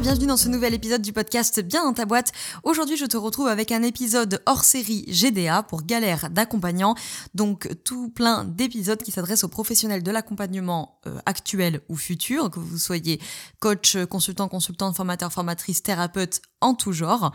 [0.00, 2.32] Bienvenue dans ce nouvel épisode du podcast Bien dans ta boîte.
[2.64, 6.96] Aujourd'hui, je te retrouve avec un épisode hors série GDA pour galère d'accompagnant.
[7.34, 12.58] Donc, tout plein d'épisodes qui s'adressent aux professionnels de l'accompagnement euh, actuel ou futur, que
[12.58, 13.20] vous soyez
[13.60, 17.32] coach, consultant, consultante, formateur, formatrice, thérapeute, en tout genre.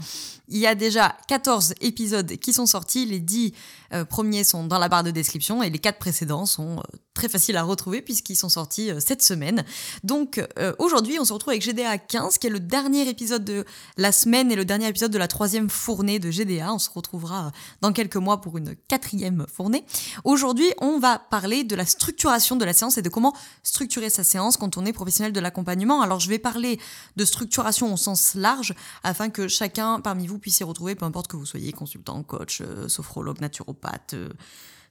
[0.47, 3.05] Il y a déjà 14 épisodes qui sont sortis.
[3.05, 3.53] Les 10
[3.93, 7.29] euh, premiers sont dans la barre de description et les 4 précédents sont euh, très
[7.29, 9.63] faciles à retrouver puisqu'ils sont sortis cette semaine.
[10.03, 10.41] Donc,
[10.77, 13.65] aujourd'hui, on se retrouve avec GDA 15 qui est le dernier épisode de
[13.97, 16.73] la semaine et le dernier épisode de la troisième fournée de GDA.
[16.73, 19.83] On se retrouvera dans quelques mois pour une quatrième fournée.
[20.23, 23.33] Aujourd'hui, on va parler de la structuration de la séance et de comment
[23.63, 26.01] structurer sa séance quand on est professionnel de l'accompagnement.
[26.01, 26.79] Alors, je vais parler
[27.17, 31.27] de structuration au sens large afin que chacun parmi vous puisse y retrouver, peu importe
[31.27, 34.29] que vous soyez consultant, coach, euh, sophrologue, naturopathe, euh,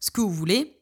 [0.00, 0.74] ce que vous voulez.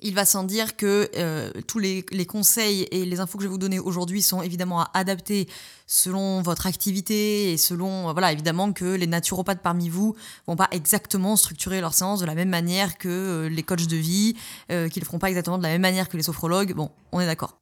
[0.00, 3.52] Il va sans dire que euh, tous les, conseils et les infos que je vais
[3.52, 5.48] vous donner aujourd'hui sont évidemment à adapter
[5.88, 10.14] selon votre activité et selon, voilà, évidemment que les naturopathes parmi vous
[10.46, 14.36] vont pas exactement structurer leur séance de la même manière que les coachs de vie,
[14.68, 16.74] qu'ils ne feront pas exactement de la même manière que les sophrologues.
[16.74, 17.58] Bon, on est d'accord.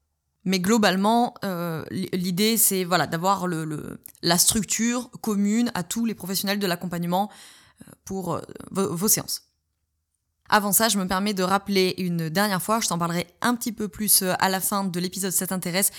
[0.47, 1.34] Mais globalement,
[1.91, 3.47] l'idée, c'est d'avoir
[4.22, 7.30] la structure commune à tous les professionnels de l'accompagnement
[8.05, 9.45] pour vos séances.
[10.48, 13.72] Avant ça, je me permets de rappeler une dernière fois, je t'en parlerai un petit
[13.72, 15.91] peu plus euh, à la fin de l'épisode ça t'intéresse,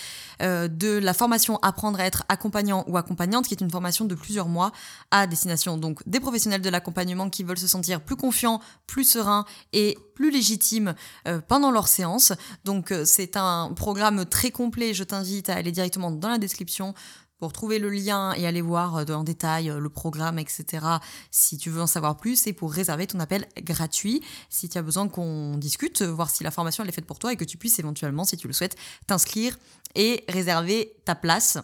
[0.42, 4.16] euh, de la formation Apprendre à être accompagnant ou accompagnante, qui est une formation de
[4.16, 4.72] plusieurs mois
[5.12, 9.45] à destination donc des professionnels de l'accompagnement qui veulent se sentir plus confiants, plus sereins
[9.73, 10.95] et plus légitimes
[11.28, 12.34] euh, pendant leur séance.
[12.64, 16.94] Donc c'est un programme très complet, je t'invite à aller directement dans la description
[17.40, 20.86] pour trouver le lien et aller voir euh, en détail euh, le programme, etc.
[21.31, 24.81] si tu veux en savoir plus et pour réserver ton appel gratuit si tu as
[24.81, 27.58] besoin qu'on discute, voir si la formation elle est faite pour toi et que tu
[27.58, 29.58] puisses éventuellement, si tu le souhaites, t'inscrire
[29.96, 31.58] et réserver ta place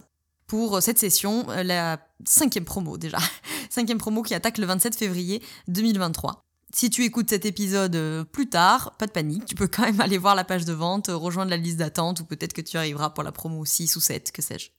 [0.48, 3.18] pour cette session, euh, la cinquième promo déjà.
[3.70, 6.44] cinquième promo qui attaque le 27 février 2023.
[6.76, 10.18] Si tu écoutes cet épisode plus tard, pas de panique, tu peux quand même aller
[10.18, 13.24] voir la page de vente, rejoindre la liste d'attente ou peut-être que tu arriveras pour
[13.24, 14.70] la promo 6 ou 7, que sais-je.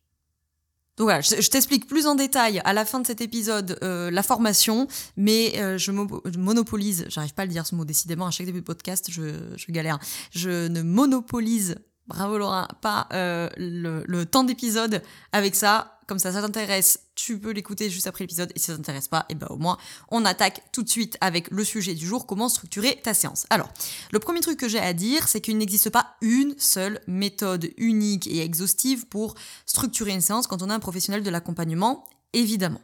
[0.96, 4.22] Donc voilà, je, t'explique plus en détail à la fin de cet épisode euh, la
[4.22, 8.46] formation, mais euh, je, monopolise, j'arrive pas à le dire ce mot décidément, à chaque
[8.46, 9.98] début de podcast, je, je galère.
[10.30, 11.74] Je ne monopolise
[12.06, 15.02] Bravo Laura, pas euh, le, temps d'épisode
[15.32, 15.93] avec ça.
[16.06, 18.52] Comme ça, ça t'intéresse, tu peux l'écouter juste après l'épisode.
[18.54, 19.78] Et si ça t'intéresse pas, et eh ben au moins,
[20.10, 23.46] on attaque tout de suite avec le sujet du jour, comment structurer ta séance.
[23.50, 23.68] Alors,
[24.12, 28.26] le premier truc que j'ai à dire, c'est qu'il n'existe pas une seule méthode unique
[28.26, 29.34] et exhaustive pour
[29.66, 32.80] structurer une séance quand on est un professionnel de l'accompagnement, évidemment.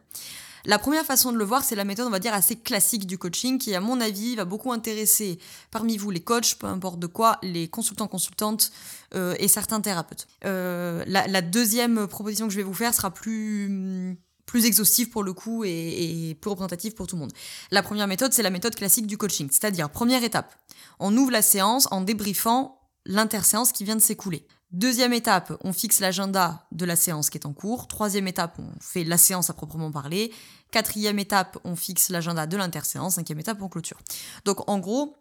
[0.65, 3.19] La première façon de le voir, c'est la méthode, on va dire, assez classique du
[3.19, 5.39] coaching qui, à mon avis, va beaucoup intéresser
[5.71, 8.71] parmi vous les coachs, peu importe de quoi, les consultants, consultantes
[9.15, 10.27] euh, et certains thérapeutes.
[10.45, 14.17] Euh, la, deuxième proposition que je vais vous faire sera plus
[14.47, 17.33] plus exhaustive pour le coup et, et, plus représentative pour tout le monde.
[17.71, 20.53] La première méthode, c'est la méthode classique du coaching, c'est-à-dire première étape,
[20.99, 24.45] on ouvre la séance en débriefant l'interséance qui vient de s'écouler.
[24.73, 27.89] Deuxième étape, on fixe l'agenda de la séance qui est en cours.
[27.89, 30.33] Troisième étape, on fait la séance à proprement parler.
[30.71, 33.15] Quatrième étape, on fixe l'agenda de l'interséance.
[33.15, 33.99] Cinquième étape, on clôture.
[34.45, 35.17] Donc en gros,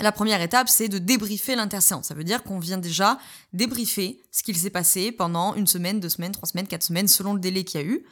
[0.00, 2.06] la première étape, c'est de débriefer l'interséance.
[2.06, 3.18] Ça veut dire qu'on vient déjà
[3.52, 7.34] débriefer ce qu'il s'est passé pendant une semaine, deux semaines, trois semaines, quatre semaines, selon
[7.34, 8.04] le délai qu'il y a eu.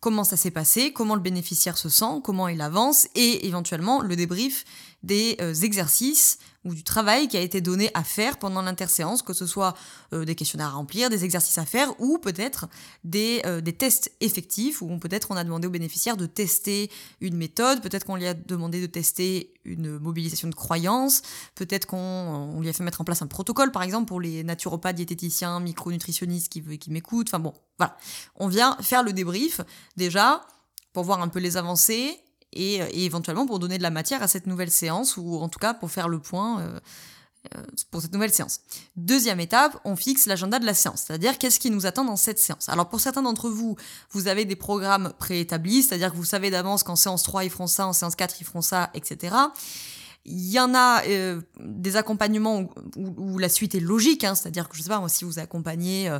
[0.00, 4.16] Comment ça s'est passé, comment le bénéficiaire se sent, comment il avance, et éventuellement le
[4.16, 4.64] débrief
[5.04, 9.34] des euh, exercices ou du travail qui a été donné à faire pendant l'interséance, que
[9.34, 9.74] ce soit
[10.14, 12.68] euh, des questionnaires à remplir, des exercices à faire, ou peut-être
[13.04, 17.36] des, euh, des, tests effectifs, ou peut-être on a demandé au bénéficiaire de tester une
[17.36, 21.20] méthode, peut-être qu'on lui a demandé de tester une mobilisation de croyances,
[21.54, 24.96] peut-être qu'on lui a fait mettre en place un protocole, par exemple, pour les naturopathes,
[24.96, 27.98] diététiciens, micronutritionnistes qui, qui m'écoutent, enfin bon, voilà.
[28.36, 29.60] On vient faire le débrief,
[29.98, 30.46] déjà,
[30.94, 32.23] pour voir un peu les avancées,
[32.54, 35.74] et, éventuellement pour donner de la matière à cette nouvelle séance, ou en tout cas
[35.74, 36.80] pour faire le point euh,
[37.54, 38.60] euh, pour cette nouvelle séance.
[38.96, 42.38] Deuxième étape, on fixe l'agenda de la séance, c'est-à-dire qu'est-ce qui nous attend dans cette
[42.38, 42.70] séance.
[42.70, 43.76] Alors pour certains d'entre vous,
[44.12, 47.66] vous avez des programmes préétablis, c'est-à-dire que vous savez d'avance qu'en séance 3 ils feront
[47.66, 49.36] ça, en séance 4 ils feront ça, etc.
[50.24, 54.76] Il y en a euh, des accompagnements où, la suite est logique, hein, c'est-à-dire que
[54.76, 56.18] je sais pas, si vous accompagnez euh,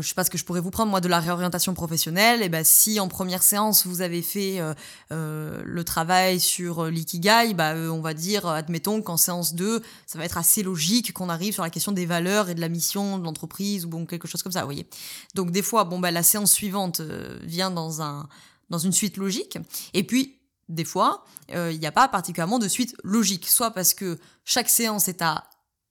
[0.00, 2.42] je sais pas ce que je pourrais vous prendre moi de la réorientation professionnelle.
[2.42, 4.74] Et ben si en première séance vous avez fait euh,
[5.12, 10.24] euh, le travail sur l'ikigai bah on va dire admettons qu'en séance 2 ça va
[10.24, 13.24] être assez logique qu'on arrive sur la question des valeurs et de la mission de
[13.24, 14.86] l'entreprise ou bon quelque chose comme ça vous voyez.
[15.34, 17.00] Donc des fois bon bah la séance suivante
[17.42, 18.28] vient dans un
[18.70, 19.58] dans une suite logique.
[19.92, 20.38] Et puis
[20.68, 25.08] des fois il n'y a pas particulièrement de suite logique soit parce que chaque séance
[25.08, 25.44] est à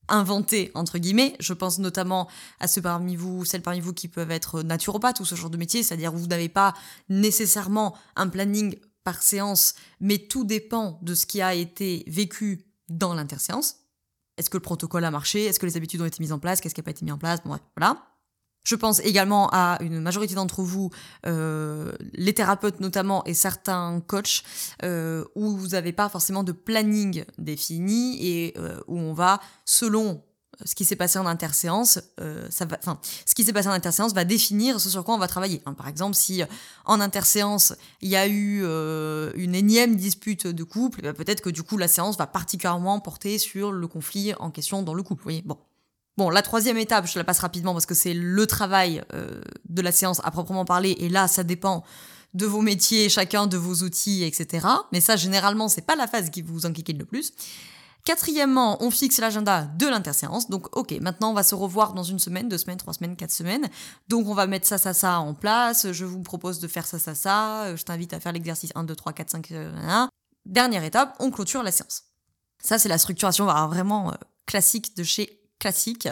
[0.08, 1.36] inventé entre guillemets.
[1.40, 2.28] Je pense notamment
[2.60, 5.58] à ceux parmi vous, celles parmi vous qui peuvent être naturopathes ou ce genre de
[5.58, 6.74] métier, c'est-à-dire vous n'avez pas
[7.10, 13.14] nécessairement un planning par séance, mais tout dépend de ce qui a été vécu dans
[13.14, 13.78] l'interséance.
[14.38, 15.46] Est-ce que le protocole a marché?
[15.46, 16.62] Est-ce que les habitudes ont été mises en place?
[16.62, 17.42] Qu'est-ce qui n'a pas été mis en place?
[17.44, 18.13] Bon, voilà.
[18.64, 20.90] Je pense également à une majorité d'entre vous,
[21.26, 24.44] euh, les thérapeutes notamment et certains coachs,
[24.84, 30.22] euh, où vous n'avez pas forcément de planning défini et euh, où on va, selon
[30.66, 32.00] ce qui s'est passé en interséance,
[32.50, 35.18] ça va, enfin, ce qui s'est passé en interséance va définir ce sur quoi on
[35.18, 35.62] va travailler.
[35.66, 36.44] Hein, par exemple, si
[36.86, 38.64] en interséance il y a eu
[39.36, 43.40] une énième dispute de couple, ben, peut-être que du coup la séance va particulièrement porter
[43.40, 45.42] sur le conflit en question dans le couple.
[45.44, 45.58] Bon.
[46.18, 49.82] Bon, la troisième étape, je la passe rapidement parce que c'est le travail euh, de
[49.82, 50.96] la séance à proprement parler.
[51.00, 51.84] Et là, ça dépend
[52.34, 54.68] de vos métiers, chacun de vos outils, etc.
[54.92, 57.34] Mais ça, généralement, c'est pas la phase qui vous enquiquine le plus.
[58.06, 60.50] Quatrièmement, on fixe l'agenda de l'interséance.
[60.50, 63.32] Donc, ok, maintenant on va se revoir dans une semaine, deux semaines, trois semaines, quatre
[63.32, 63.70] semaines.
[64.10, 65.92] Donc, on va mettre ça, ça, ça en place.
[65.92, 67.76] Je vous propose de faire ça, ça, ça.
[67.76, 69.54] Je t'invite à faire l'exercice 1, 2, 3, 4, 5.
[70.46, 72.04] Dernière étape, on clôture la séance.
[72.60, 76.10] Ça, c'est la structuration vraiment euh, classique de chez classique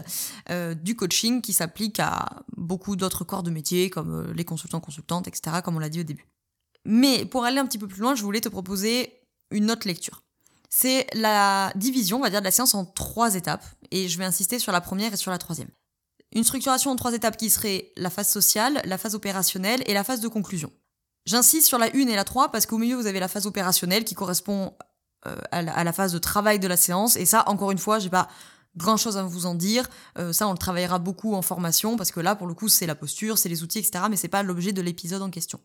[0.50, 4.80] euh, du coaching qui s'applique à beaucoup d'autres corps de métier comme euh, les consultants,
[4.80, 6.26] consultantes, etc., comme on l'a dit au début.
[6.86, 9.14] Mais pour aller un petit peu plus loin, je voulais te proposer
[9.52, 10.24] une autre lecture.
[10.70, 14.24] C'est la division, on va dire, de la séance en trois étapes, et je vais
[14.24, 15.70] insister sur la première et sur la troisième.
[16.34, 20.06] Une structuration en trois étapes qui serait la phase sociale, la phase opérationnelle et la
[20.06, 20.72] phase de conclusion.
[21.26, 24.06] J'insiste sur la une et la 3 parce qu'au milieu, vous avez la phase opérationnelle
[24.06, 24.74] qui correspond
[25.28, 27.16] euh, à, la, phase de travail de la séance.
[27.16, 28.28] Et ça, encore une fois, j'ai pas
[28.76, 29.90] grand chose à vous en dire.
[30.18, 32.86] Euh, ça, on le travaillera beaucoup en formation parce que là, pour le coup, c'est
[32.86, 34.06] la posture, c'est les outils, etc.
[34.10, 35.60] Mais c'est pas l'objet de l'épisode en question.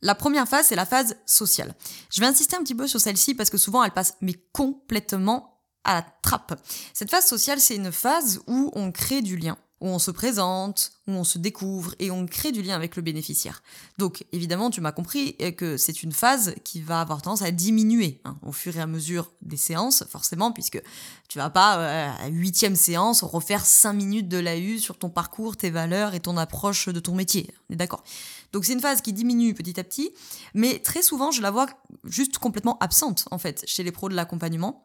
[0.00, 1.74] La première phase, c'est la phase sociale.
[2.10, 5.60] Je vais insister un petit peu sur celle-ci parce que souvent, elle passe mais complètement
[5.84, 6.60] à la trappe.
[6.92, 10.92] Cette phase sociale, c'est une phase où on crée du lien où on se présente,
[11.08, 13.62] où on se découvre et on crée du lien avec le bénéficiaire.
[13.98, 18.20] Donc évidemment, tu m'as compris que c'est une phase qui va avoir tendance à diminuer
[18.24, 20.80] hein, au fur et à mesure des séances, forcément, puisque
[21.28, 25.56] tu vas pas euh, à huitième séance refaire cinq minutes de l'AU sur ton parcours,
[25.56, 27.52] tes valeurs et ton approche de ton métier.
[27.68, 28.04] On est d'accord?
[28.52, 30.12] Donc c'est une phase qui diminue petit à petit,
[30.54, 31.66] mais très souvent je la vois
[32.04, 34.84] juste complètement absente en fait chez les pros de l'accompagnement.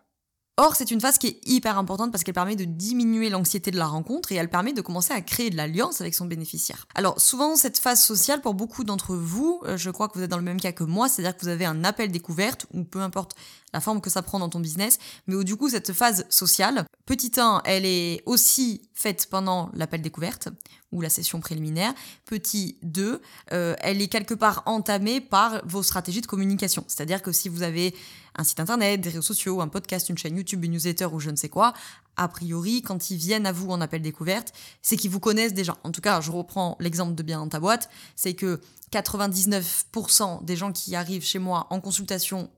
[0.59, 3.77] Or, c'est une phase qui est hyper importante parce qu'elle permet de diminuer l'anxiété de
[3.77, 6.87] la rencontre et elle permet de commencer à créer de l'alliance avec son bénéficiaire.
[6.95, 10.31] Alors, souvent, cette phase sociale, pour beaucoup d'entre vous, euh, je crois que vous êtes
[10.31, 13.01] dans le même cas que moi, c'est-à-dire que vous avez un appel découverte, ou peu
[13.01, 13.35] importe
[13.71, 16.85] la forme que ça prend dans ton business, mais où du coup, cette phase sociale,
[17.05, 20.49] petit 1, elle est aussi faite pendant l'appel découverte,
[20.91, 21.93] ou la session préliminaire.
[22.25, 23.21] Petit 2,
[23.51, 26.83] euh, elle est quelque part entamée par vos stratégies de communication.
[26.87, 27.93] C'est-à-dire que si vous avez
[28.37, 31.29] un site internet, des réseaux sociaux, un podcast, une chaîne YouTube, une newsletter ou je
[31.29, 31.73] ne sais quoi,
[32.15, 35.77] a priori, quand ils viennent à vous en appel découverte, c'est qu'ils vous connaissent déjà.
[35.83, 38.59] En tout cas, je reprends l'exemple de bien dans ta boîte, c'est que
[38.91, 42.49] 99% des gens qui arrivent chez moi en consultation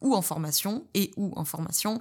[0.00, 1.98] ou en formation, et ou en formation,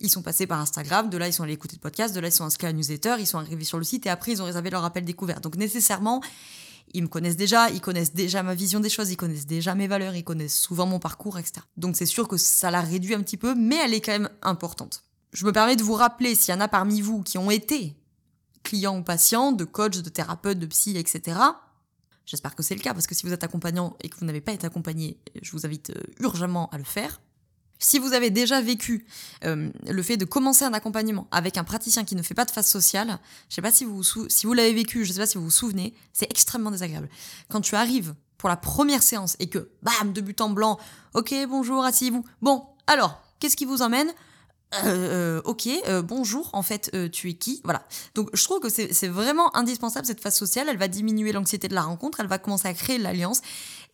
[0.00, 2.28] ils sont passés par Instagram, de là ils sont allés écouter le podcast, de là
[2.28, 4.42] ils sont inscrits à la newsletter, ils sont arrivés sur le site et après ils
[4.42, 5.42] ont réservé leur appel découverte.
[5.42, 6.20] Donc nécessairement,
[6.94, 9.86] ils me connaissent déjà, ils connaissent déjà ma vision des choses, ils connaissent déjà mes
[9.86, 11.60] valeurs, ils connaissent souvent mon parcours, etc.
[11.76, 14.30] Donc c'est sûr que ça la réduit un petit peu, mais elle est quand même
[14.42, 15.04] importante.
[15.32, 17.94] Je me permets de vous rappeler, s'il y en a parmi vous qui ont été
[18.62, 21.38] clients ou patients, de coachs, de thérapeutes, de psy, etc.
[22.26, 24.40] J'espère que c'est le cas, parce que si vous êtes accompagnant et que vous n'avez
[24.40, 27.20] pas été accompagné, je vous invite euh, urgemment à le faire.
[27.78, 29.06] Si vous avez déjà vécu
[29.44, 32.50] euh, le fait de commencer un accompagnement avec un praticien qui ne fait pas de
[32.50, 33.18] phase sociale,
[33.48, 35.50] je sais pas si vous si vous l'avez vécu, je sais pas si vous vous
[35.50, 37.08] souvenez, c'est extrêmement désagréable.
[37.48, 40.78] Quand tu arrives pour la première séance et que bam de but en blanc,
[41.14, 42.24] ok bonjour asseyez-vous.
[42.42, 44.08] Bon alors qu'est-ce qui vous emmène?
[44.84, 45.66] Euh, euh, ok,
[46.04, 47.62] bonjour, en fait, tu es qui?
[47.64, 47.86] Voilà.
[48.14, 50.66] Donc, je trouve que c'est vraiment indispensable cette phase sociale.
[50.68, 53.40] Elle va diminuer l'anxiété de la rencontre, elle va commencer à créer l'alliance.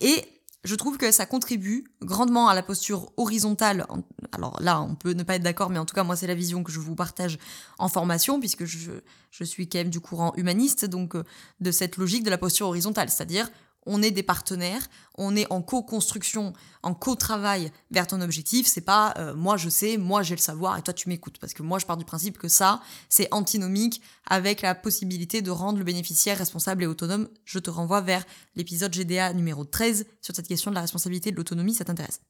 [0.01, 0.25] Et
[0.65, 3.85] je trouve que ça contribue grandement à la posture horizontale.
[4.31, 6.35] Alors là, on peut ne pas être d'accord, mais en tout cas, moi, c'est la
[6.35, 7.37] vision que je vous partage
[7.77, 8.91] en formation, puisque je,
[9.29, 11.23] je suis quand même du courant humaniste, donc euh,
[11.59, 13.09] de cette logique de la posture horizontale.
[13.09, 13.49] C'est-à-dire,
[13.85, 14.87] on est des partenaires,
[15.17, 18.67] on est en co-construction, en co-travail vers ton objectif.
[18.67, 21.37] C'est pas euh, moi je sais, moi j'ai le savoir et toi tu m'écoutes.
[21.39, 25.51] Parce que moi je pars du principe que ça, c'est antinomique avec la possibilité de
[25.51, 27.27] rendre le bénéficiaire responsable et autonome.
[27.45, 28.25] Je te renvoie vers
[28.55, 32.21] l'épisode GDA numéro 13 sur cette question de la responsabilité de l'autonomie, ça t'intéresse?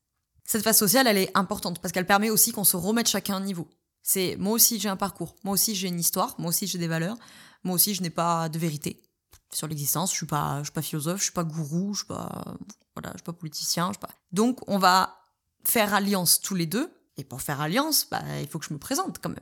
[0.44, 3.38] Cette phase sociale, elle est importante parce qu'elle permet aussi qu'on se remette chacun à
[3.38, 3.68] un niveau.
[4.04, 6.88] C'est moi aussi j'ai un parcours, moi aussi j'ai une histoire, moi aussi j'ai des
[6.88, 7.18] valeurs,
[7.64, 9.02] moi aussi je n'ai pas de vérité
[9.54, 10.12] sur l'existence.
[10.12, 12.44] Je suis pas, je suis pas philosophe, je suis pas gourou, je suis pas,
[12.96, 14.10] voilà, je suis pas politicien, je suis pas.
[14.32, 15.18] Donc on va
[15.64, 16.92] faire alliance tous les deux.
[17.18, 19.40] Et pour faire alliance, bah, il faut que je me présente quand même.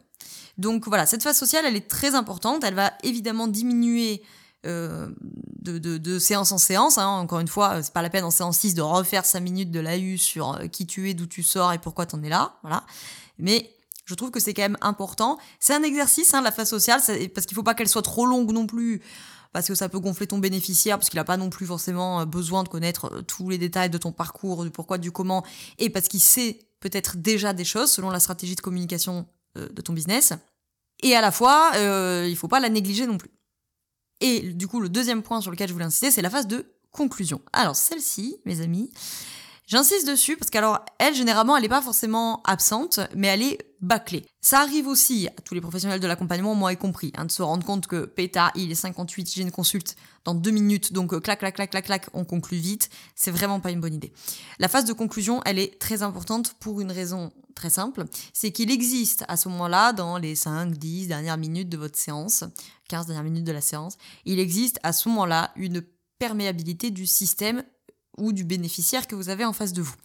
[0.59, 2.63] Donc voilà, cette phase sociale, elle est très importante.
[2.63, 4.21] Elle va évidemment diminuer
[4.65, 5.09] euh,
[5.61, 6.97] de, séance en séance.
[6.97, 7.07] Hein.
[7.07, 9.79] Encore une fois, c'est pas la peine en séance 6 de refaire 5 minutes de
[9.79, 12.57] l'AU sur euh, qui tu es, d'où tu sors et pourquoi tu en es là.
[12.61, 12.83] Voilà.
[13.39, 13.71] Mais
[14.05, 15.39] je trouve que c'est quand même important.
[15.59, 17.01] C'est un exercice, hein, la phase sociale,
[17.33, 19.01] parce qu'il faut pas qu'elle soit trop longue non plus
[19.53, 22.25] parce que ça peut gonfler ton bénéficiaire, parce qu'il n'a pas non plus forcément euh,
[22.25, 25.45] besoin de connaître euh, tous les détails de ton parcours, du pourquoi, du comment,
[25.77, 29.81] et parce qu'il sait peut-être déjà des choses selon la stratégie de communication euh, de
[29.81, 30.33] ton business.
[31.01, 33.31] Et à la fois, il il faut pas la négliger non plus.
[34.21, 36.65] Et du coup, le deuxième point sur lequel je voulais insister, c'est la phase de
[36.91, 37.41] conclusion.
[37.51, 38.91] Alors celle-ci, mes amis,
[39.65, 44.25] J'insiste dessus parce qu'alors, elle, généralement, elle n'est pas forcément absente, mais elle est bâclée.
[44.41, 47.41] Ça arrive aussi à tous les professionnels de l'accompagnement, moi y compris, hein, de se
[47.41, 51.19] rendre compte que péta, il est 58, j'ai une consulte dans deux minutes, donc euh,
[51.19, 52.89] clac, clac, clac, clac, clac, on conclut vite.
[53.13, 54.13] C'est vraiment pas une bonne idée.
[54.57, 58.71] La phase de conclusion, elle est très importante pour une raison très simple, c'est qu'il
[58.71, 62.45] existe à ce moment-là, dans les 5, 10 dernières minutes de votre séance,
[62.87, 65.83] 15 dernières minutes de la séance, il existe à ce moment-là une
[66.19, 67.63] perméabilité du système
[68.17, 69.95] ou du bénéficiaire que vous avez en face de vous.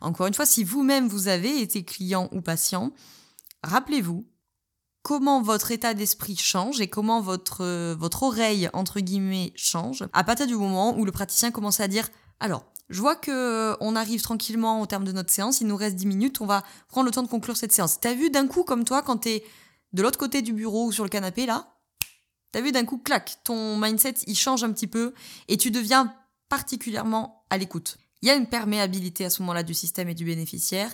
[0.00, 2.92] Encore une fois, si vous-même vous avez été client ou patient,
[3.62, 4.26] rappelez-vous
[5.02, 10.24] comment votre état d'esprit change et comment votre, euh, votre oreille, entre guillemets, change à
[10.24, 12.08] partir du moment où le praticien commence à dire
[12.40, 15.76] alors, je vois que euh, on arrive tranquillement au terme de notre séance, il nous
[15.76, 18.00] reste 10 minutes, on va prendre le temps de conclure cette séance.
[18.00, 19.44] T'as vu d'un coup, comme toi, quand t'es
[19.92, 21.74] de l'autre côté du bureau ou sur le canapé, là,
[22.52, 25.12] t'as vu d'un coup, clac, ton mindset, il change un petit peu
[25.48, 26.14] et tu deviens
[26.48, 27.98] particulièrement à l'écoute.
[28.22, 30.92] Il y a une perméabilité à ce moment-là du système et du bénéficiaire.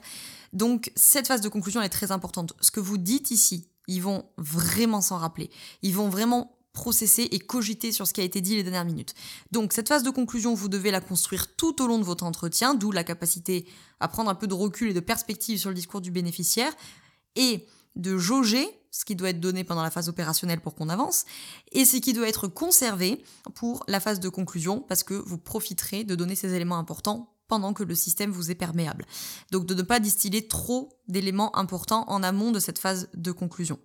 [0.53, 2.55] Donc cette phase de conclusion est très importante.
[2.61, 5.51] Ce que vous dites ici, ils vont vraiment s'en rappeler.
[5.83, 9.15] Ils vont vraiment processer et cogiter sur ce qui a été dit les dernières minutes.
[9.53, 12.75] Donc cette phase de conclusion, vous devez la construire tout au long de votre entretien,
[12.75, 13.67] d'où la capacité
[14.01, 16.73] à prendre un peu de recul et de perspective sur le discours du bénéficiaire
[17.37, 17.67] et
[17.97, 21.25] de jauger ce qui doit être donné pendant la phase opérationnelle pour qu'on avance,
[21.73, 23.25] et ce qui doit être conservé
[23.57, 27.73] pour la phase de conclusion, parce que vous profiterez de donner ces éléments importants pendant
[27.73, 29.05] que le système vous est perméable.
[29.51, 33.81] Donc de ne pas distiller trop d'éléments importants en amont de cette phase de conclusion.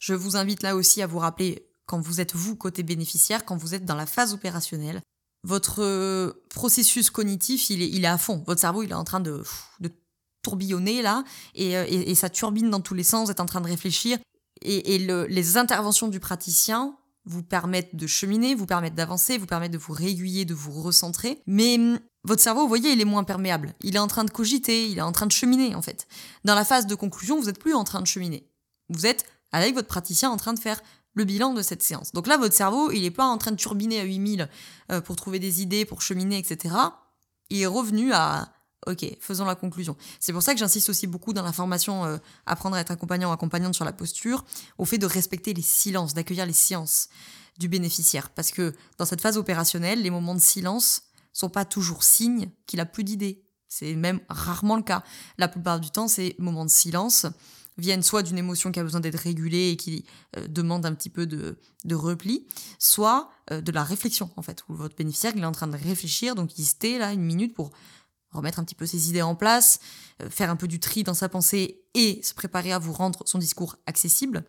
[0.00, 3.56] Je vous invite là aussi à vous rappeler, quand vous êtes vous côté bénéficiaire, quand
[3.56, 5.02] vous êtes dans la phase opérationnelle,
[5.44, 8.42] votre euh, processus cognitif, il est, à fond.
[8.46, 9.44] Votre cerveau, il est en train de,
[9.78, 9.90] de
[10.42, 11.22] tourbillonner là,
[11.54, 13.68] et, euh, et, et, ça turbine dans tous les sens, vous êtes en train de
[13.68, 14.18] réfléchir,
[14.64, 19.78] et, les interventions du praticien vous permettent de cheminer, vous permettent d'avancer, vous permettent de
[19.78, 21.40] vous réguiller, de vous recentrer.
[21.46, 23.74] Mais hum, votre cerveau, vous voyez, il est moins perméable.
[23.80, 26.06] Il est en train de cogiter, il est en train de cheminer en fait.
[26.44, 28.48] Dans la phase de conclusion, vous n'êtes plus en train de cheminer.
[28.88, 30.80] Vous êtes avec votre praticien en train de faire
[31.14, 32.12] le bilan de cette séance.
[32.12, 34.48] Donc là, votre cerveau, il n'est pas en train de turbiner à 8000
[34.90, 36.74] euh, pour trouver des idées, pour cheminer, etc.
[37.50, 38.52] Il est revenu à
[38.86, 39.96] Ok, faisons la conclusion.
[40.18, 43.30] C'est pour ça que j'insiste aussi beaucoup dans la formation euh, Apprendre à être accompagnant
[43.30, 44.44] ou accompagnante sur la posture,
[44.78, 47.08] au fait de respecter les silences, d'accueillir les silences
[47.58, 48.30] du bénéficiaire.
[48.30, 52.80] Parce que dans cette phase opérationnelle, les moments de silence sont pas toujours signes qu'il
[52.80, 53.44] a plus d'idées.
[53.68, 55.02] C'est même rarement le cas.
[55.38, 57.26] La plupart du temps, ces moments de silence
[57.78, 60.04] viennent soit d'une émotion qui a besoin d'être régulée et qui
[60.36, 61.56] euh, demande un petit peu de,
[61.94, 62.46] repli,
[62.78, 66.34] soit euh, de la réflexion, en fait, où votre bénéficiaire est en train de réfléchir,
[66.34, 67.70] donc il se tait là une minute pour
[68.32, 69.78] remettre un petit peu ses idées en place,
[70.22, 73.22] euh, faire un peu du tri dans sa pensée et se préparer à vous rendre
[73.26, 74.44] son discours accessible,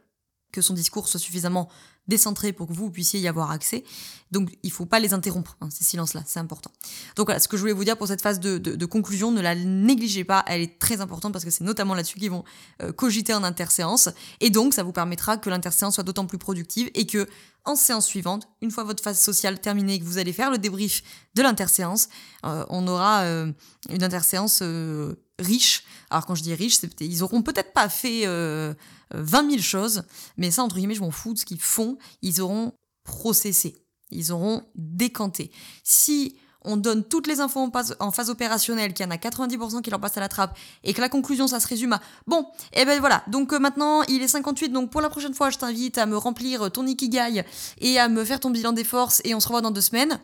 [0.53, 1.67] que son discours soit suffisamment
[2.07, 3.83] décentré pour que vous puissiez y avoir accès.
[4.31, 6.71] Donc il faut pas les interrompre, hein, ces silences-là, c'est important.
[7.15, 9.55] Donc voilà, ce que je voulais vous dire pour cette phase de, conclusion, ne la
[9.55, 12.43] négligez pas, elle est très importante parce que c'est notamment là-dessus qu'ils vont
[12.81, 14.09] euh, cogiter en interséance.
[14.41, 17.27] Et donc ça vous permettra que l'interséance soit d'autant plus productive et que
[17.65, 20.57] en séance suivante, une fois votre phase sociale terminée et que vous allez faire le
[20.57, 21.01] débrief
[21.35, 22.09] de l'interséance,
[22.45, 23.51] euh, on aura euh,
[23.89, 24.61] une interséance
[25.39, 25.83] riche.
[26.09, 30.03] Alors quand je dis riche, c'est ils auront peut-être pas fait 20 000 choses,
[30.37, 31.97] mais ça, entre guillemets, je m'en fous de ce qu'ils font.
[32.21, 32.73] Ils auront
[33.03, 35.51] processé, ils auront décanté.
[35.83, 37.59] Si on donne toutes les infos
[37.99, 40.93] en phase, opérationnelle, qu'il y en a 90% qui leur passent à la trappe, et
[40.93, 44.01] que la conclusion, ça se résume à bon, et eh ben voilà, donc euh, maintenant
[44.03, 47.43] il est 58, donc pour la prochaine fois, je t'invite à me remplir ton ikigai
[47.79, 50.19] et à me faire ton bilan des forces, et on se revoit dans deux semaines.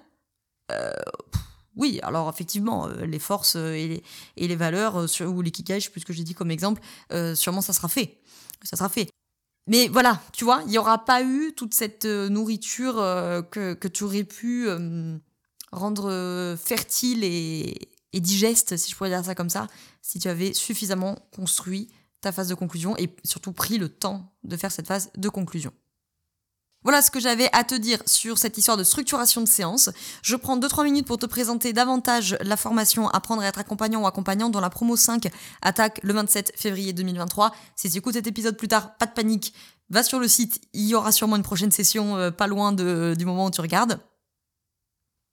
[1.79, 4.03] Oui, alors effectivement, les forces et
[4.37, 6.81] les, valeurs, ou les kikai, j'ai dit comme exemple,
[7.35, 8.17] sûrement ça sera fait.
[8.63, 9.09] Ça sera fait.
[9.67, 12.95] Mais voilà, tu vois, il n'y aura pas eu toute cette nourriture
[13.51, 14.67] que, que, tu aurais pu
[15.71, 19.67] rendre fertile et, et digeste, si je pourrais dire ça comme ça,
[20.01, 21.89] si tu avais suffisamment construit
[22.21, 25.71] ta phase de conclusion et surtout pris le temps de faire cette phase de conclusion.
[26.83, 29.89] Voilà ce que j'avais à te dire sur cette histoire de structuration de séance.
[30.21, 34.07] Je prends 2-3 minutes pour te présenter davantage la formation Apprendre à être accompagnant ou
[34.07, 35.27] accompagnant dont la promo 5
[35.61, 37.53] attaque le 27 février 2023.
[37.75, 39.53] Si tu écoutes cet épisode plus tard, pas de panique,
[39.89, 43.25] va sur le site, il y aura sûrement une prochaine session euh, pas loin du
[43.25, 43.99] moment où tu regardes.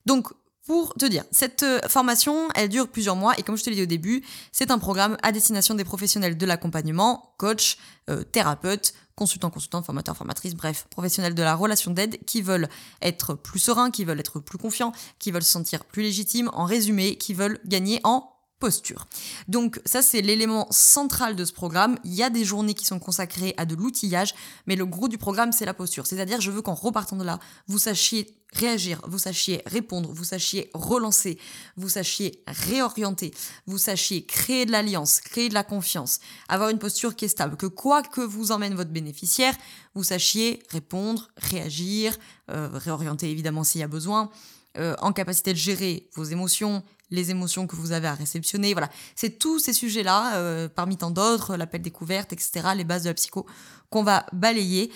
[0.05, 0.29] Donc
[0.67, 3.77] pour te dire, cette euh, formation, elle dure plusieurs mois et comme je te l'ai
[3.77, 7.79] dit au début, c'est un programme à destination des professionnels de l'accompagnement, coach,
[8.11, 12.69] euh, thérapeute, consultant, consultant, formateur, formatrice, bref, professionnels de la relation d'aide qui veulent
[13.01, 16.65] être plus sereins, qui veulent être plus confiants, qui veulent se sentir plus légitimes, en
[16.65, 19.07] résumé, qui veulent gagner en posture.
[19.49, 21.99] Donc ça c'est l'élément central de ce programme.
[22.05, 24.35] Il y a des journées qui sont consacrées à de l'outillage,
[24.67, 26.07] mais le gros du programme c'est la posture.
[26.07, 30.71] C'est-à-dire je veux qu'en repartant de là, vous sachiez réagir, vous sachiez répondre, vous sachiez
[30.73, 31.39] relancer,
[31.77, 33.35] vous sachiez réorienter,
[33.67, 37.57] vous sachiez créer de l'alliance, créer de la confiance, avoir une posture qui est stable,
[37.57, 39.55] que quoi que vous emmène votre bénéficiaire,
[39.95, 42.17] vous sachiez répondre, réagir,
[42.51, 44.31] euh, réorienter évidemment s'il y a besoin,
[44.79, 48.73] euh, en capacité de gérer vos émotions, les émotions que vous avez à réceptionner.
[48.73, 53.11] Voilà, c'est tous ces sujets-là, euh, parmi tant d'autres, l'appel découverte, etc., les bases de
[53.11, 53.47] la psycho,
[53.91, 54.93] qu'on va balayer,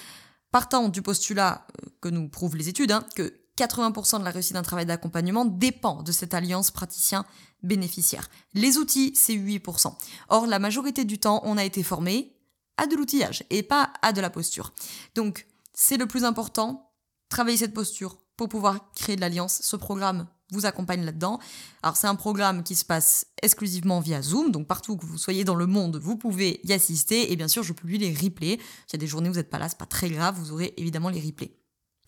[0.51, 4.55] partant du postulat euh, que nous prouvent les études, hein, que 80% de la réussite
[4.55, 8.29] d'un travail d'accompagnement dépend de cette alliance praticien-bénéficiaire.
[8.55, 9.95] Les outils, c'est 8%.
[10.29, 12.37] Or, la majorité du temps, on a été formé
[12.79, 14.73] à de l'outillage et pas à de la posture.
[15.15, 16.91] Donc, c'est le plus important,
[17.29, 19.61] travailler cette posture pour pouvoir créer de l'alliance.
[19.63, 21.39] Ce programme vous accompagne là-dedans.
[21.83, 25.45] Alors c'est un programme qui se passe exclusivement via Zoom, donc partout que vous soyez
[25.45, 28.59] dans le monde, vous pouvez y assister et bien sûr je publie les replays.
[28.87, 30.53] S'il y a des journées où vous n'êtes pas là, c'est pas très grave, vous
[30.53, 31.60] aurez évidemment les replays.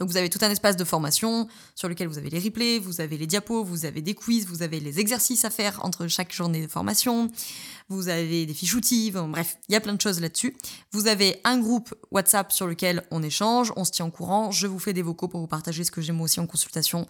[0.02, 3.00] Donc vous avez tout un espace de formation sur lequel vous avez les replays, vous
[3.00, 6.32] avez les diapos, vous avez des quiz, vous avez les exercices à faire entre chaque
[6.32, 7.30] journée de formation,
[7.88, 10.56] vous avez des fiches outils, bref, il y a plein de choses là-dessus.
[10.90, 14.66] Vous avez un groupe WhatsApp sur lequel on échange, on se tient au courant, je
[14.66, 17.06] vous fais des vocaux pour vous partager ce que j'ai moi aussi en consultation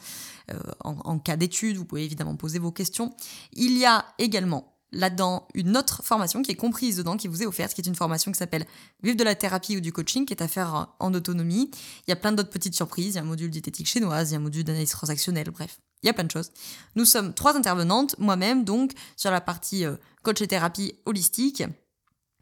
[0.50, 3.14] euh, en, en cas d'étude, vous pouvez évidemment poser vos questions.
[3.54, 7.46] Il y a également là-dedans une autre formation qui est comprise dedans, qui vous est
[7.46, 8.66] offerte, qui est une formation qui s'appelle
[9.02, 11.70] Vivre de la thérapie ou du coaching, qui est à faire en autonomie.
[12.06, 14.32] Il y a plein d'autres petites surprises, il y a un module diététique chinoise, il
[14.32, 16.50] y a un module d'analyse transactionnelle, bref, il y a plein de choses.
[16.96, 21.62] Nous sommes trois intervenantes, moi-même donc, sur la partie euh, coach et thérapie holistique.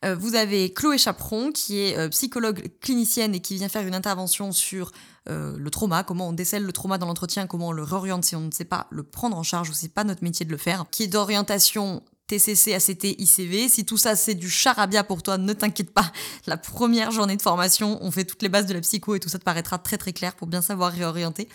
[0.05, 3.95] Euh, vous avez Chloé Chaperon, qui est euh, psychologue clinicienne et qui vient faire une
[3.95, 4.93] intervention sur
[5.27, 8.41] le trauma, comment on décèle le trauma dans l'entretien, comment on le réoriente si on
[8.41, 10.87] ne sait pas le prendre en charge ou c'est pas notre métier de le faire,
[10.91, 13.69] qui est d'orientation TCC, ACT, ICV.
[13.69, 16.13] Si tout ça c'est du charabia pour toi, ne t'inquiète pas.
[16.47, 19.29] La première journée de formation, on fait toutes les bases de la psycho et tout
[19.29, 21.49] ça te paraîtra très très clair pour bien savoir réorienter.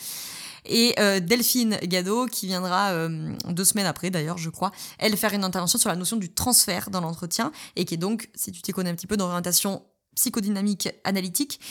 [0.66, 5.34] Et euh, Delphine Gado, qui viendra euh, deux semaines après d'ailleurs, je crois, elle faire
[5.34, 8.62] une intervention sur la notion du transfert dans l'entretien et qui est donc, si tu
[8.62, 9.84] t'y connais un petit peu, d'orientation
[10.16, 11.62] psychodynamique analytique.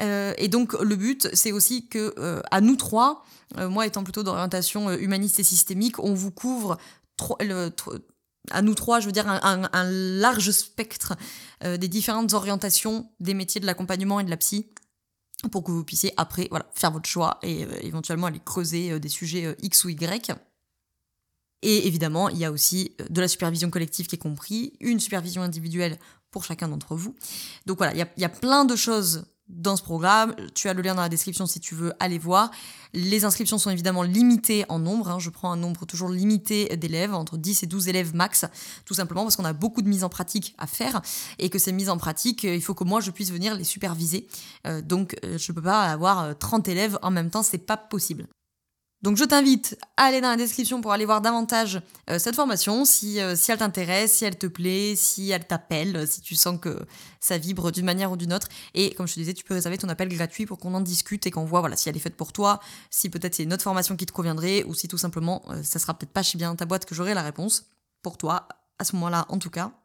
[0.00, 2.14] Euh, et donc le but, c'est aussi que
[2.50, 3.24] à nous trois,
[3.58, 6.78] moi étant plutôt d'orientation humaniste et systémique, on vous couvre
[7.40, 7.70] le,
[8.50, 11.14] à nous trois, je veux dire, un, large spectre
[11.62, 14.66] euh, des différentes orientations des métiers de l'accompagnement et de la psy
[15.50, 18.98] pour que vous puissiez après voilà, faire votre choix et euh, éventuellement aller creuser euh,
[18.98, 20.32] des sujets X ou Y.
[21.62, 25.42] Et évidemment, il y a aussi de la supervision collective qui est compris, une supervision
[25.42, 25.98] individuelle
[26.30, 27.14] pour chacun d'entre vous.
[27.64, 30.34] Donc voilà, il y a, y a plein de choses dans ce programme.
[30.54, 32.50] Tu as le lien dans la description si tu veux aller voir.
[32.92, 35.10] Les inscriptions sont évidemment limitées en nombre.
[35.10, 35.18] Hein.
[35.18, 38.46] Je prends un nombre toujours limité d'élèves, entre 10 et 12 élèves max,
[38.84, 41.02] tout simplement parce qu'on a beaucoup de mises en pratique à faire
[41.38, 43.64] et que ces mises en pratique, euh, il faut que moi je puisse venir les
[43.64, 44.28] superviser.
[44.66, 47.76] Euh, donc euh, je ne peux pas avoir 30 élèves en même temps, c'est pas
[47.76, 48.26] possible.
[49.04, 52.86] Donc je t'invite à aller dans la description pour aller voir davantage euh, cette formation,
[52.86, 56.58] si, euh, si elle t'intéresse, si elle te plaît, si elle t'appelle, si tu sens
[56.58, 56.86] que
[57.20, 58.48] ça vibre d'une manière ou d'une autre.
[58.72, 61.26] Et comme je te disais, tu peux réserver ton appel gratuit pour qu'on en discute
[61.26, 63.94] et qu'on voit si elle est faite pour toi, si peut-être c'est une autre formation
[63.94, 66.64] qui te conviendrait, ou si tout simplement euh, ça sera peut-être pas chez bien ta
[66.64, 67.66] boîte que j'aurai la réponse,
[68.02, 69.83] pour toi, à ce moment-là en tout cas.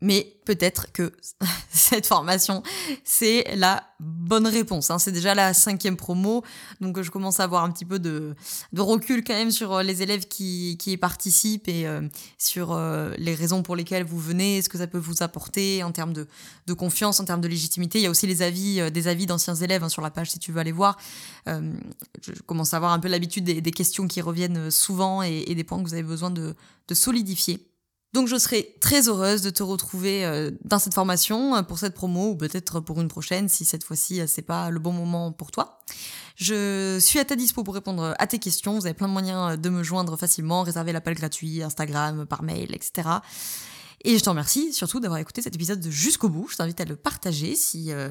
[0.00, 1.12] Mais peut-être que
[1.70, 2.62] cette formation,
[3.04, 4.90] c'est la bonne réponse.
[4.90, 4.98] Hein.
[4.98, 6.44] C'est déjà la cinquième promo,
[6.80, 8.34] donc je commence à avoir un petit peu de,
[8.76, 12.02] recul quand même sur euh, les élèves qui, y participent et euh,
[12.38, 15.90] sur euh, les raisons pour lesquelles vous venez, ce que ça peut vous apporter en
[15.90, 16.26] termes de,
[16.74, 17.98] confiance, en termes de légitimité.
[17.98, 20.38] Il y a aussi les avis, des avis d'anciens élèves hein, sur la page si
[20.38, 20.96] tu veux aller voir.
[21.46, 25.82] je commence à avoir un peu l'habitude des, questions qui reviennent souvent et, des points
[25.82, 26.54] que vous avez besoin de
[26.92, 27.68] solidifier.
[28.14, 31.94] Donc je serai très heureuse de te retrouver euh, dans cette formation euh, pour cette
[31.94, 35.30] promo ou peut-être pour une prochaine si cette fois-ci euh, c'est pas le bon moment
[35.30, 35.80] pour toi.
[36.34, 38.78] Je suis à ta dispo pour répondre à tes questions.
[38.78, 42.74] Vous avez plein de moyens de me joindre facilement, réserver l'appel gratuit, Instagram, par mail,
[42.74, 43.08] etc.
[44.04, 46.46] Et je t'en remercie surtout d'avoir écouté cet épisode jusqu'au bout.
[46.48, 48.08] Je t'invite à le partager si euh,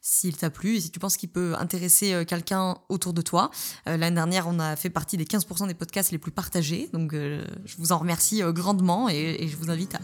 [0.00, 3.50] s'il t'a plu et si tu penses qu'il peut intéresser euh, quelqu'un autour de toi.
[3.88, 7.14] Euh, l'année dernière, on a fait partie des 15% des podcasts les plus partagés, donc
[7.14, 9.96] je vous en remercie grandement et, je vous invite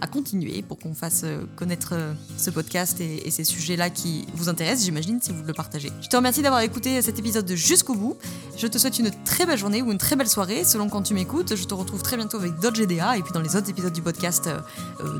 [0.00, 1.24] à, continuer pour qu'on fasse
[1.56, 1.94] connaître
[2.36, 5.90] ce podcast et, et ces sujets-là qui vous intéressent, j'imagine, si vous le partagez.
[6.00, 8.16] Je te remercie d'avoir écouté cet épisode jusqu'au bout.
[8.56, 11.14] Je te souhaite une très belle journée ou une très belle soirée selon quand tu
[11.14, 11.56] m'écoutes.
[11.56, 14.02] Je te retrouve très bientôt avec d'autres GDA et puis dans les autres épisodes du
[14.02, 14.48] podcast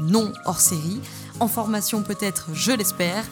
[0.00, 1.00] non hors série,
[1.40, 3.24] en formation peut-être, je l'espère.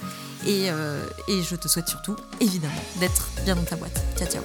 [0.46, 4.00] Et, euh, et je te souhaite surtout, évidemment, d'être bien dans ta boîte.
[4.16, 4.42] Ciao, ciao.